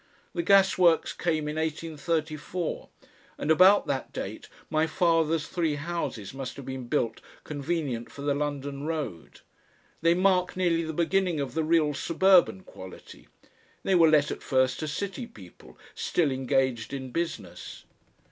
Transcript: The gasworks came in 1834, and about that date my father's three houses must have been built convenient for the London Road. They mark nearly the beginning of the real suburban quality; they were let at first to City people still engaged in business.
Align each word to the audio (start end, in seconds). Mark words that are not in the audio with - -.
The 0.33 0.41
gasworks 0.41 1.13
came 1.13 1.47
in 1.47 1.57
1834, 1.57 2.89
and 3.37 3.51
about 3.51 3.85
that 3.85 4.11
date 4.11 4.49
my 4.67 4.87
father's 4.87 5.45
three 5.47 5.75
houses 5.75 6.33
must 6.33 6.55
have 6.55 6.65
been 6.65 6.87
built 6.87 7.21
convenient 7.43 8.09
for 8.11 8.23
the 8.23 8.33
London 8.33 8.87
Road. 8.87 9.41
They 10.01 10.15
mark 10.15 10.57
nearly 10.57 10.81
the 10.81 10.91
beginning 10.91 11.39
of 11.39 11.53
the 11.53 11.63
real 11.63 11.93
suburban 11.93 12.63
quality; 12.63 13.27
they 13.83 13.93
were 13.93 14.09
let 14.09 14.31
at 14.31 14.41
first 14.41 14.79
to 14.79 14.87
City 14.87 15.27
people 15.27 15.77
still 15.93 16.31
engaged 16.31 16.93
in 16.93 17.11
business. 17.11 17.83